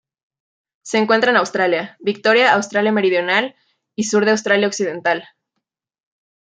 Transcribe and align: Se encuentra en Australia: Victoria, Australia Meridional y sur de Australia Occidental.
Se 0.81 0.97
encuentra 0.97 1.29
en 1.29 1.37
Australia: 1.37 1.95
Victoria, 1.99 2.53
Australia 2.53 2.91
Meridional 2.91 3.53
y 3.95 4.05
sur 4.05 4.25
de 4.25 4.31
Australia 4.31 4.65
Occidental. 4.67 5.27